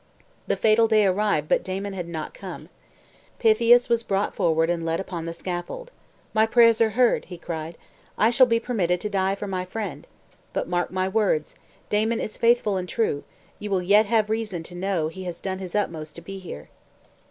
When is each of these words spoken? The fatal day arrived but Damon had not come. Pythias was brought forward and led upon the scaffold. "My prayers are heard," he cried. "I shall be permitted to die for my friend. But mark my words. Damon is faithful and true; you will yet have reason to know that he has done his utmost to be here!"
The 0.47 0.55
fatal 0.55 0.87
day 0.87 1.05
arrived 1.05 1.47
but 1.47 1.63
Damon 1.63 1.93
had 1.93 2.07
not 2.07 2.33
come. 2.33 2.69
Pythias 3.37 3.87
was 3.87 4.01
brought 4.01 4.33
forward 4.33 4.67
and 4.67 4.83
led 4.83 4.99
upon 4.99 5.25
the 5.25 5.31
scaffold. 5.31 5.91
"My 6.33 6.47
prayers 6.47 6.81
are 6.81 6.97
heard," 6.97 7.25
he 7.25 7.37
cried. 7.37 7.77
"I 8.17 8.31
shall 8.31 8.47
be 8.47 8.59
permitted 8.59 8.99
to 9.01 9.09
die 9.11 9.35
for 9.35 9.45
my 9.45 9.63
friend. 9.63 10.07
But 10.53 10.67
mark 10.67 10.89
my 10.89 11.07
words. 11.07 11.53
Damon 11.91 12.19
is 12.19 12.35
faithful 12.35 12.77
and 12.77 12.89
true; 12.89 13.23
you 13.59 13.69
will 13.69 13.83
yet 13.83 14.07
have 14.07 14.27
reason 14.31 14.63
to 14.63 14.73
know 14.73 15.07
that 15.09 15.13
he 15.13 15.25
has 15.25 15.39
done 15.39 15.59
his 15.59 15.75
utmost 15.75 16.15
to 16.15 16.21
be 16.21 16.39
here!" 16.39 16.69